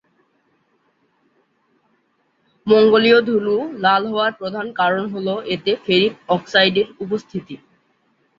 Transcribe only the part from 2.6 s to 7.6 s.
মঙ্গলীয় ধুলো লাল হওয়ার প্রধান কারণ এতে ফেরিক অক্সাইডের উপস্থিতি।